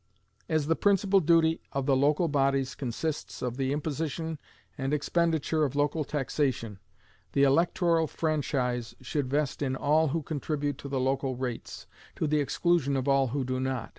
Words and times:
As 0.49 0.65
the 0.65 0.75
principal 0.75 1.19
duty 1.19 1.61
of 1.73 1.85
the 1.85 1.95
local 1.95 2.27
bodies 2.27 2.73
consists 2.73 3.43
of 3.43 3.55
the 3.57 3.71
imposition 3.71 4.39
and 4.75 4.95
expenditure 4.95 5.63
of 5.63 5.75
local 5.75 6.03
taxation, 6.03 6.79
the 7.33 7.43
electoral 7.43 8.07
franchise 8.07 8.95
should 9.01 9.29
vest 9.29 9.61
in 9.61 9.75
all 9.75 10.07
who 10.07 10.23
contribute 10.23 10.79
to 10.79 10.87
the 10.89 10.99
local 10.99 11.35
rates, 11.35 11.85
to 12.15 12.25
the 12.25 12.39
exclusion 12.39 12.97
of 12.97 13.07
all 13.07 13.27
who 13.27 13.43
do 13.43 13.59
not. 13.59 13.89